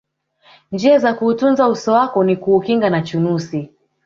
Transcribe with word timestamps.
njia 0.71 0.99
za 0.99 1.13
kuutunza 1.13 1.67
uso 1.67 1.93
wako 1.93 2.23
ni 2.23 2.37
kuukinga 2.37 2.89
na 2.89 3.01
chunusi 3.01 3.71